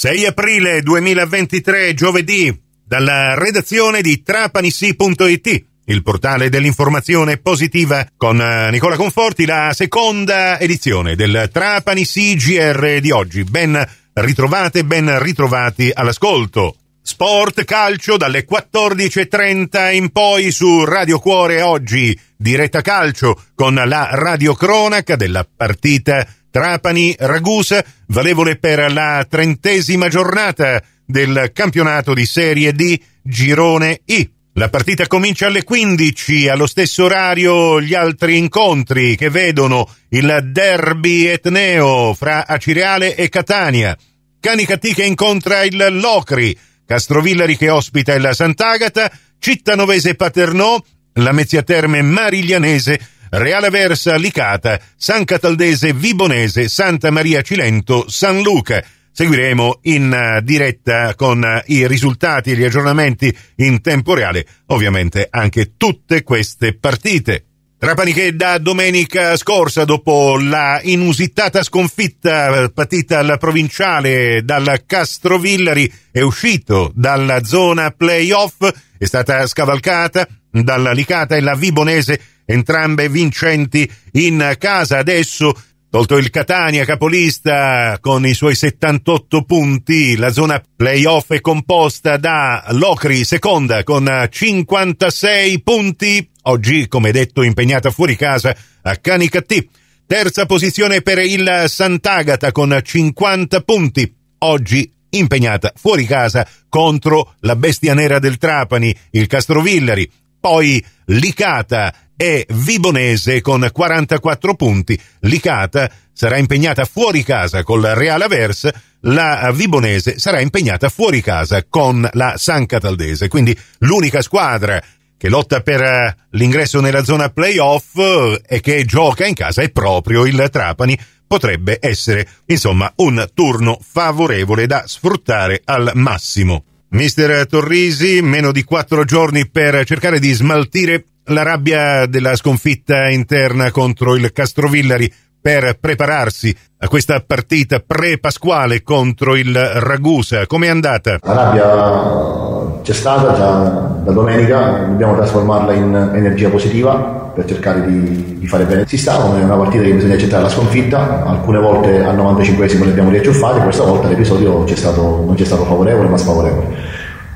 6 0.00 0.24
aprile 0.24 0.80
2023, 0.80 1.92
giovedì, 1.92 2.58
dalla 2.82 3.34
redazione 3.34 4.00
di 4.00 4.22
trapanisi.it, 4.22 5.64
il 5.84 6.02
portale 6.02 6.48
dell'informazione 6.48 7.36
positiva, 7.36 8.08
con 8.16 8.40
eh, 8.40 8.70
Nicola 8.70 8.96
Conforti, 8.96 9.44
la 9.44 9.72
seconda 9.74 10.58
edizione 10.58 11.16
del 11.16 11.50
Trapani 11.52 12.06
CGR 12.06 13.00
di 13.00 13.10
oggi. 13.10 13.44
Ben 13.44 13.86
ritrovate, 14.14 14.86
ben 14.86 15.22
ritrovati 15.22 15.90
all'ascolto. 15.92 16.76
Sport 17.02 17.64
calcio 17.64 18.16
dalle 18.16 18.46
14.30 18.50 19.92
in 19.92 20.12
poi 20.12 20.50
su 20.50 20.82
Radio 20.86 21.18
Cuore 21.18 21.60
oggi, 21.60 22.18
diretta 22.38 22.80
calcio 22.80 23.38
con 23.54 23.74
la 23.74 24.08
radiocronaca 24.12 25.16
della 25.16 25.46
partita 25.54 26.26
Trapani-Ragusa, 26.50 27.84
valevole 28.08 28.56
per 28.56 28.92
la 28.92 29.26
trentesima 29.28 30.08
giornata 30.08 30.82
del 31.04 31.50
campionato 31.52 32.14
di 32.14 32.26
Serie 32.26 32.72
D 32.72 32.98
Girone 33.22 34.00
I. 34.04 34.30
La 34.54 34.68
partita 34.68 35.06
comincia 35.06 35.46
alle 35.46 35.62
15, 35.62 36.48
allo 36.48 36.66
stesso 36.66 37.04
orario 37.04 37.80
gli 37.80 37.94
altri 37.94 38.36
incontri 38.36 39.16
che 39.16 39.30
vedono 39.30 39.88
il 40.10 40.50
derby 40.50 41.24
etneo 41.26 42.14
fra 42.14 42.46
Acireale 42.46 43.14
e 43.14 43.28
Catania, 43.28 43.96
Canicati 44.40 44.92
che 44.92 45.04
incontra 45.04 45.62
il 45.62 45.98
Locri, 46.00 46.56
Castrovillari 46.84 47.56
che 47.56 47.70
ospita 47.70 48.12
il 48.14 48.28
Sant'Agata, 48.32 49.10
Cittanovese 49.38 50.16
Paternò, 50.16 50.82
la 51.14 51.32
Mezzia 51.32 51.62
Terme 51.62 52.02
Mariglianese 52.02 53.00
Reale 53.30 53.70
Versa 53.70 54.16
Licata, 54.16 54.80
San 54.96 55.24
Cataldese 55.24 55.92
Vibonese, 55.92 56.68
Santa 56.68 57.12
Maria 57.12 57.42
Cilento, 57.42 58.08
San 58.08 58.42
Luca. 58.42 58.84
Seguiremo 59.12 59.80
in 59.82 60.12
eh, 60.12 60.42
diretta 60.42 61.14
con 61.14 61.44
eh, 61.44 61.62
i 61.66 61.86
risultati 61.86 62.50
e 62.50 62.56
gli 62.56 62.64
aggiornamenti 62.64 63.32
in 63.56 63.80
tempo 63.82 64.14
reale, 64.14 64.44
ovviamente 64.66 65.28
anche 65.30 65.74
tutte 65.76 66.24
queste 66.24 66.76
partite. 66.76 67.44
Trapani 67.78 68.12
che 68.12 68.34
da 68.34 68.58
domenica 68.58 69.36
scorsa, 69.36 69.84
dopo 69.84 70.36
la 70.36 70.80
inusitata 70.82 71.62
sconfitta 71.62 72.64
eh, 72.64 72.72
patita 72.72 73.20
alla 73.20 73.36
provinciale 73.36 74.42
dal 74.44 74.82
Castrovillari, 74.84 75.90
è 76.10 76.20
uscito 76.20 76.90
dalla 76.96 77.44
zona 77.44 77.92
playoff, 77.92 78.68
è 78.98 79.04
stata 79.04 79.46
scavalcata 79.46 80.26
dalla 80.50 80.90
Licata 80.90 81.36
e 81.36 81.40
la 81.40 81.54
Vibonese 81.54 82.20
entrambe 82.50 83.08
vincenti 83.08 83.90
in 84.12 84.56
casa. 84.58 84.98
Adesso, 84.98 85.54
tolto 85.88 86.16
il 86.16 86.30
Catania 86.30 86.84
capolista 86.84 87.98
con 88.00 88.26
i 88.26 88.34
suoi 88.34 88.54
78 88.54 89.44
punti, 89.44 90.16
la 90.16 90.30
zona 90.30 90.60
playoff 90.76 91.32
è 91.32 91.40
composta 91.40 92.16
da 92.16 92.64
Locri 92.70 93.24
seconda 93.24 93.84
con 93.84 94.26
56 94.28 95.62
punti, 95.62 96.28
oggi 96.42 96.88
come 96.88 97.12
detto 97.12 97.42
impegnata 97.42 97.90
fuori 97.90 98.16
casa 98.16 98.54
a 98.82 98.96
Canicattì. 98.96 99.68
Terza 100.06 100.44
posizione 100.44 101.02
per 101.02 101.18
il 101.18 101.64
Sant'Agata 101.68 102.50
con 102.50 102.76
50 102.82 103.60
punti, 103.60 104.12
oggi 104.38 104.92
impegnata 105.10 105.72
fuori 105.76 106.04
casa 106.04 106.46
contro 106.68 107.34
la 107.40 107.54
bestia 107.54 107.94
nera 107.94 108.18
del 108.18 108.38
Trapani, 108.38 108.92
il 109.10 109.28
Castrovillari. 109.28 110.10
Poi 110.40 110.82
Licata 111.06 111.92
e 112.22 112.44
Vibonese 112.50 113.40
con 113.40 113.66
44 113.72 114.54
punti. 114.54 115.00
Licata 115.20 115.90
sarà 116.12 116.36
impegnata 116.36 116.84
fuori 116.84 117.22
casa 117.22 117.62
col 117.62 117.80
Real 117.80 118.20
Avers, 118.20 118.68
la 119.04 119.50
Vibonese 119.54 120.18
sarà 120.18 120.40
impegnata 120.40 120.90
fuori 120.90 121.22
casa 121.22 121.64
con 121.66 122.06
la 122.12 122.34
San 122.36 122.66
Cataldese. 122.66 123.28
Quindi 123.28 123.58
l'unica 123.78 124.20
squadra 124.20 124.78
che 125.16 125.30
lotta 125.30 125.62
per 125.62 125.80
eh, 125.80 126.16
l'ingresso 126.32 126.82
nella 126.82 127.04
zona 127.04 127.30
playoff 127.30 127.96
eh, 127.96 128.42
e 128.46 128.60
che 128.60 128.84
gioca 128.84 129.24
in 129.24 129.34
casa 129.34 129.62
è 129.62 129.70
proprio 129.70 130.26
il 130.26 130.46
Trapani. 130.52 130.98
Potrebbe 131.26 131.78
essere, 131.80 132.28
insomma, 132.44 132.92
un 132.96 133.30
turno 133.32 133.78
favorevole 133.80 134.66
da 134.66 134.84
sfruttare 134.86 135.62
al 135.64 135.92
massimo. 135.94 136.64
Mister 136.90 137.46
Torrisi, 137.46 138.20
meno 138.20 138.52
di 138.52 138.64
quattro 138.64 139.04
giorni 139.04 139.48
per 139.48 139.86
cercare 139.86 140.18
di 140.18 140.32
smaltire 140.32 141.04
la 141.30 141.42
rabbia 141.42 142.06
della 142.06 142.34
sconfitta 142.34 143.08
interna 143.08 143.70
contro 143.70 144.16
il 144.16 144.32
Castrovillari 144.32 145.12
per 145.40 145.78
prepararsi 145.80 146.54
a 146.78 146.88
questa 146.88 147.22
partita 147.26 147.82
pre-pasquale 147.84 148.82
contro 148.82 149.36
il 149.36 149.54
Ragusa. 149.54 150.46
Com'è 150.46 150.68
andata? 150.68 151.18
La 151.22 151.32
rabbia 151.32 152.80
c'è 152.82 152.92
stata 152.92 153.34
già 153.34 153.58
da 154.04 154.12
domenica, 154.12 154.86
dobbiamo 154.88 155.14
trasformarla 155.14 155.72
in 155.72 156.10
energia 156.14 156.48
positiva 156.48 156.96
per 157.34 157.44
cercare 157.46 157.86
di, 157.86 158.38
di 158.38 158.46
fare 158.46 158.64
bene. 158.64 158.84
Si 158.86 158.98
sta, 158.98 159.16
è 159.38 159.42
una 159.42 159.56
partita 159.56 159.84
che 159.84 159.94
bisogna 159.94 160.14
accettare 160.14 160.42
la 160.42 160.48
sconfitta, 160.48 161.24
alcune 161.24 161.58
volte 161.58 162.04
al 162.04 162.16
95esimo 162.16 162.84
le 162.84 162.90
abbiamo 162.90 163.10
riacciuffate, 163.10 163.60
questa 163.60 163.84
volta 163.84 164.08
l'episodio 164.08 164.64
c'è 164.64 164.76
stato, 164.76 165.22
non 165.24 165.34
c'è 165.36 165.44
stato 165.44 165.64
favorevole 165.64 166.08
ma 166.08 166.18
sfavorevole 166.18 166.89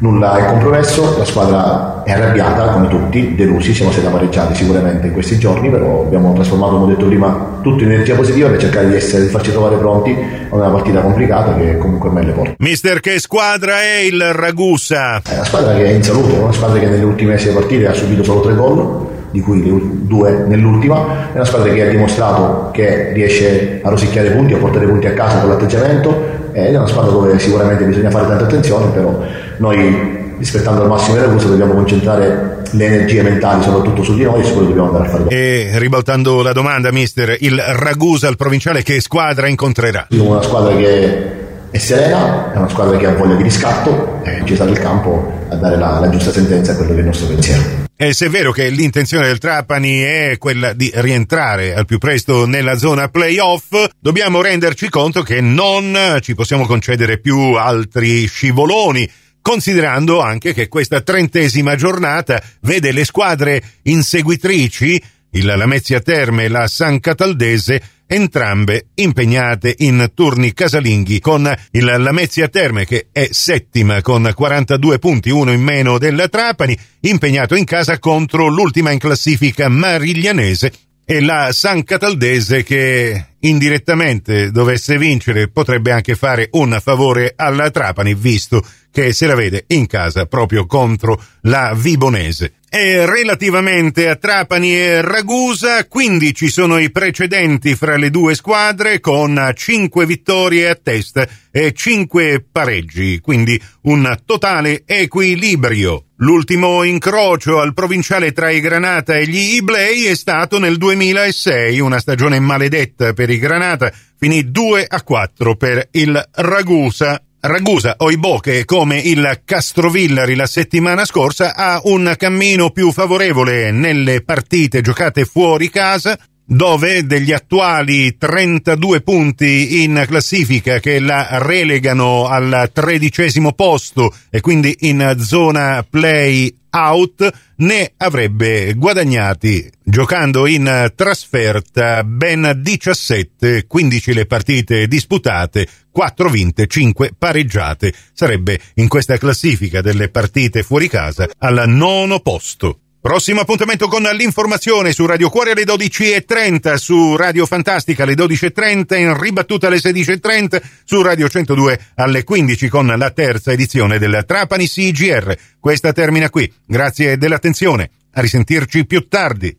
nulla 0.05 0.37
è 0.37 0.45
compromesso, 0.45 1.17
la 1.17 1.25
squadra 1.25 2.03
è 2.05 2.13
arrabbiata 2.13 2.73
come 2.73 2.89
tutti, 2.89 3.35
delusi, 3.35 3.73
siamo 3.73 3.91
stati 3.91 4.07
amareggiati 4.07 4.55
sicuramente 4.55 5.07
in 5.07 5.15
questi 5.15 5.39
giorni, 5.39 5.71
però 5.71 6.03
abbiamo 6.03 6.35
trasformato, 6.35 6.73
come 6.73 6.85
ho 6.85 6.95
detto 6.95 7.07
prima, 7.07 7.59
tutto 7.63 7.85
in 7.85 7.93
energia 7.93 8.15
positiva 8.15 8.51
per 8.51 8.61
cercare 8.61 8.89
di, 8.89 8.97
essere, 8.97 9.23
di 9.23 9.29
farci 9.31 9.51
trovare 9.51 9.77
pronti 9.77 10.15
a 10.51 10.55
una 10.55 10.69
partita 10.69 11.01
complicata 11.01 11.55
che 11.55 11.79
comunque 11.79 12.09
ormai 12.09 12.27
le 12.27 12.33
porta. 12.33 12.55
Mister, 12.59 13.01
che 13.01 13.19
squadra 13.19 13.81
è 13.81 14.01
il 14.01 14.35
Ragusa? 14.35 15.23
È 15.23 15.33
una 15.33 15.45
squadra 15.45 15.75
che 15.75 15.87
è 15.87 15.91
in 15.93 16.03
salute, 16.03 16.35
una 16.35 16.53
squadra 16.53 16.79
che 16.79 16.87
nelle 16.87 17.05
ultime 17.05 17.39
sei 17.39 17.55
partite 17.55 17.87
ha 17.87 17.95
subito 17.95 18.23
solo 18.23 18.41
tre 18.41 18.55
gol, 18.55 19.07
di 19.35 19.41
cui 19.41 19.61
due 20.07 20.45
nell'ultima, 20.47 21.33
è 21.33 21.35
una 21.35 21.45
squadra 21.45 21.73
che 21.73 21.83
ha 21.83 21.91
dimostrato 21.91 22.71
che 22.73 23.11
riesce 23.13 23.81
a 23.83 23.89
rosicchiare 23.89 24.31
punti, 24.31 24.53
a 24.53 24.59
portare 24.59 24.87
punti 24.87 25.09
a 25.09 25.13
casa 25.13 25.41
con 25.41 25.49
l'atteggiamento, 25.49 26.53
è 26.53 26.69
una 26.77 26.87
squadra 26.87 27.11
dove 27.11 27.37
sicuramente 27.41 27.83
bisogna 27.85 28.11
fare 28.11 28.29
tanta 28.29 28.45
attenzione, 28.45 28.87
però 28.93 29.21
noi 29.57 30.37
rispettando 30.39 30.83
al 30.83 30.89
massimo 30.89 31.17
le 31.17 31.23
regole 31.23 31.45
dobbiamo 31.45 31.75
concentrare 31.75 32.59
le 32.71 32.85
energie 32.85 33.23
mentali 33.23 33.63
soprattutto 33.65 34.05
su 34.05 34.15
di 34.15 34.23
noi 34.23 34.41
e 34.41 34.45
su 34.45 34.53
quello 34.53 34.69
che 34.69 34.75
dobbiamo 34.75 34.97
andare 34.97 35.13
a 35.13 35.19
fare. 35.19 35.35
E 35.35 35.71
ribaltando 35.81 36.43
la 36.43 36.53
domanda, 36.53 36.93
mister, 36.93 37.37
il 37.41 37.59
Ragusa, 37.59 38.29
il 38.29 38.37
provinciale, 38.37 38.85
che 38.85 39.01
squadra 39.01 39.49
incontrerà? 39.49 40.07
Una 40.11 40.43
squadra 40.43 40.77
che 40.77 41.43
è 41.73 41.79
serena, 41.79 42.53
è 42.53 42.57
una 42.57 42.69
squadra 42.69 42.97
che 42.97 43.07
ha 43.07 43.15
voglia 43.15 43.35
di 43.35 43.43
riscatto 43.43 44.21
e 44.23 44.43
ci 44.45 44.55
sta 44.55 44.65
nel 44.65 44.79
campo 44.79 45.33
a 45.49 45.57
dare 45.57 45.77
la, 45.77 45.99
la 45.99 46.09
giusta 46.09 46.31
sentenza 46.31 46.71
a 46.71 46.77
quello 46.77 46.93
che 46.93 46.99
è 46.99 47.01
il 47.01 47.07
nostro 47.07 47.27
pensiero. 47.27 47.84
E 47.97 48.13
se 48.13 48.27
è 48.27 48.29
vero 48.29 48.51
che 48.51 48.71
l'intenzione 48.71 49.27
del 49.27 49.39
Trapani 49.39 50.01
è 50.01 50.37
quella 50.39 50.73
di 50.73 50.91
rientrare 50.95 51.75
al 51.75 51.87
più 51.87 51.99
presto 51.99 52.45
nella 52.45 52.77
zona 52.77 53.09
playoff, 53.09 53.73
dobbiamo 54.01 54.43
renderci 54.43 54.89
conto 54.89 55.23
che 55.23 55.41
non 55.41 56.19
ci 56.21 56.35
possiamo 56.35 56.67
concedere 56.67 57.19
più 57.21 57.39
altri 57.53 58.27
scivoloni 58.27 59.09
considerando 59.41 60.21
anche 60.21 60.55
che 60.55 60.69
questa 60.69 61.03
trentesima 61.03 61.77
giornata 61.77 62.43
vede 62.63 62.93
le 62.93 63.05
squadre 63.05 63.63
inseguitrici, 63.83 65.01
il 65.33 65.45
Lamezia 65.45 66.01
Terme 66.01 66.45
e 66.45 66.49
la 66.49 66.67
San 66.67 66.99
Cataldese, 66.99 67.83
entrambe 68.07 68.87
impegnate 68.95 69.75
in 69.79 70.11
turni 70.15 70.53
casalinghi 70.53 71.21
con 71.21 71.53
il 71.73 71.85
Lamezia 71.85 72.49
Terme 72.49 72.85
che 72.85 73.09
è 73.13 73.29
settima 73.31 74.03
con 74.03 74.31
42 74.35 74.99
punti, 74.99 75.31
uno 75.31 75.53
in 75.53 75.63
meno 75.63 75.99
del 75.99 76.29
Trapani, 76.31 76.79
impegnato 77.01 77.55
in 77.55 77.65
casa 77.65 77.99
contro 77.99 78.49
l'ultima 78.49 78.91
in 78.91 78.99
classifica 78.99 79.69
Mariglianese 79.69 80.73
e 81.05 81.21
la 81.21 81.51
San 81.53 81.85
Cataldese 81.85 82.63
che 82.63 83.34
indirettamente 83.45 84.51
dovesse 84.51 84.99
vincere 84.99 85.49
potrebbe 85.49 85.93
anche 85.93 86.15
fare 86.15 86.49
un 86.53 86.79
favore 86.83 87.33
alla 87.37 87.71
Trapani 87.71 88.15
visto 88.15 88.65
che 88.91 89.13
se 89.13 89.27
la 89.27 89.35
vede 89.35 89.65
in 89.69 89.87
casa 89.87 90.27
proprio 90.27 90.67
contro 90.67 91.21
la 91.43 91.75
Vibonese. 91.75 92.55
E 92.71 93.07
relativamente 93.07 94.09
a 94.09 94.17
Trapani 94.17 94.77
e 94.77 95.01
Ragusa, 95.01 95.87
15 95.87 96.49
sono 96.49 96.79
i 96.79 96.91
precedenti 96.91 97.77
fra 97.77 97.97
le 97.97 98.11
due 98.11 98.35
squadre 98.35 98.99
con 98.99 99.53
5 99.55 100.07
vittorie 100.07 100.69
a 100.69 100.75
testa 100.75 101.27
e 101.53 101.73
5 101.73 102.47
pareggi, 102.51 103.21
quindi 103.21 103.61
un 103.83 104.17
totale 104.25 104.83
equilibrio. 104.87 106.07
L'ultimo 106.19 106.85
incrocio 106.85 107.61
al 107.61 107.75
provinciale 107.75 108.33
tra 108.33 108.51
i 108.51 108.61
Granata 108.61 109.17
e 109.17 109.27
gli 109.27 109.57
Iblei 109.57 110.07
è 110.07 110.15
stato 110.15 110.59
nel 110.59 110.77
2006, 110.77 111.81
una 111.81 111.99
stagione 111.99 112.39
maledetta 112.39 113.13
per 113.13 113.31
i 113.31 113.34
Granata, 113.39 113.93
finì 114.19 114.51
2 114.51 114.87
a 114.89 115.03
4 115.03 115.57
per 115.57 115.89
il 115.93 116.29
Ragusa. 116.33 117.21
Ragusa 117.41 117.97
Oibò 117.99 118.39
che 118.39 118.65
come 118.65 118.99
il 118.99 119.43
Castrovillari 119.45 120.35
la 120.35 120.47
settimana 120.47 121.05
scorsa 121.05 121.55
ha 121.55 121.79
un 121.85 122.15
cammino 122.17 122.71
più 122.71 122.91
favorevole 122.91 123.71
nelle 123.71 124.23
partite 124.23 124.81
giocate 124.81 125.27
fuori 125.27 125.69
casa 125.69 126.19
dove 126.47 127.07
degli 127.07 127.33
attuali 127.33 128.17
32 128.17 129.01
punti 129.01 129.83
in 129.83 130.05
classifica 130.07 130.79
che 130.79 131.01
la 131.01 131.39
relegano 131.43 132.27
al 132.27 132.71
tredicesimo 132.73 133.53
posto 133.53 134.15
e 134.31 134.41
quindi 134.41 134.75
in 134.81 135.17
zona 135.19 135.85
play 135.89 136.55
out 136.71 137.31
ne 137.57 137.93
avrebbe 137.97 138.75
guadagnati 138.75 139.71
giocando 139.95 140.49
in 140.49 140.93
trasferta 140.97 142.03
ben 142.03 142.53
17, 142.57 143.65
15 143.69 144.13
le 144.13 144.27
partite 144.27 144.89
disputate, 144.89 145.69
4 145.93 146.29
vinte, 146.29 146.67
5 146.67 147.13
pareggiate. 147.17 147.95
Sarebbe 148.13 148.59
in 148.75 148.89
questa 148.89 149.17
classifica 149.19 149.83
delle 149.83 150.09
partite 150.09 150.65
fuori 150.65 150.89
casa 150.89 151.29
al 151.39 151.63
nono 151.69 152.19
posto. 152.19 152.81
Prossimo 153.01 153.43
appuntamento 153.43 153.87
con 153.87 154.03
l'informazione 154.03 154.93
su 154.93 155.07
Radio 155.07 155.31
Cuore 155.31 155.53
alle 155.53 155.63
12.30, 155.63 156.75
su 156.75 157.15
Radio 157.15 157.47
Fantastica 157.47 158.03
alle 158.03 158.15
12.30, 158.15 158.99
in 158.99 159.17
ribattuta 159.17 159.69
alle 159.69 159.77
16.30, 159.77 160.61
su 160.83 161.03
Radio 161.03 161.29
102 161.29 161.81
alle 161.95 162.25
15 162.25 162.69
con 162.69 162.87
la 162.87 163.11
terza 163.13 163.53
edizione 163.53 164.01
del 164.01 164.25
Trapani 164.27 164.67
CGR. 164.67 165.37
Questa 165.61 165.93
termina 165.93 166.31
qui. 166.31 166.53
Grazie 166.67 167.17
dell'attenzione. 167.17 167.91
A 168.15 168.21
risentirci 168.21 168.87
più 168.87 169.07
tardi. 169.07 169.57